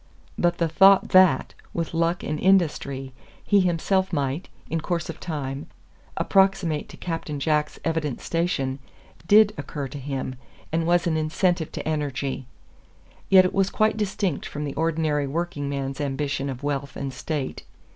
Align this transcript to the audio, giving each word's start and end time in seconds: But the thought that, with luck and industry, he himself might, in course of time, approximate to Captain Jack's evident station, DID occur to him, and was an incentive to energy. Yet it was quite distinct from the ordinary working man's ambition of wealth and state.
But 0.35 0.57
the 0.57 0.67
thought 0.67 1.09
that, 1.09 1.53
with 1.75 1.93
luck 1.93 2.23
and 2.23 2.39
industry, 2.39 3.13
he 3.43 3.59
himself 3.59 4.11
might, 4.11 4.49
in 4.67 4.81
course 4.81 5.11
of 5.11 5.19
time, 5.19 5.67
approximate 6.17 6.89
to 6.89 6.97
Captain 6.97 7.39
Jack's 7.39 7.77
evident 7.85 8.19
station, 8.19 8.79
DID 9.27 9.53
occur 9.59 9.87
to 9.89 9.99
him, 9.99 10.37
and 10.71 10.87
was 10.87 11.05
an 11.05 11.17
incentive 11.17 11.71
to 11.73 11.87
energy. 11.87 12.47
Yet 13.29 13.45
it 13.45 13.53
was 13.53 13.69
quite 13.69 13.95
distinct 13.95 14.43
from 14.47 14.63
the 14.65 14.73
ordinary 14.73 15.27
working 15.27 15.69
man's 15.69 16.01
ambition 16.01 16.49
of 16.49 16.63
wealth 16.63 16.95
and 16.95 17.13
state. 17.13 17.63